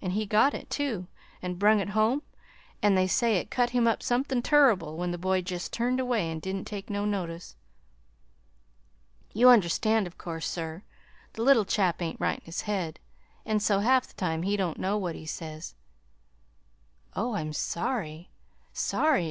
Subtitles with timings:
[0.00, 1.06] An' he got it, too,
[1.42, 2.22] an' brung it home,
[2.80, 6.30] an' they say it cut him up somethin' turrible when the boy jest turned away,
[6.32, 7.56] and didn't take no notice.
[9.34, 10.82] You understand, 'course, sir,
[11.34, 13.00] the little chap ain't right in his head,
[13.44, 15.74] an' so half the time he don't know what he says."
[17.14, 18.30] "Oh, I'm sorry,
[18.72, 19.18] sorry!"